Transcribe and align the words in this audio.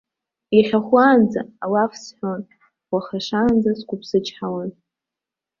Иахьахәлаанӡа 0.55 1.41
алаф 1.63 1.93
сҳәон, 2.03 2.41
уаха 2.91 3.19
шаанӡа 3.25 3.71
сқәыԥсычҳауан. 3.79 4.71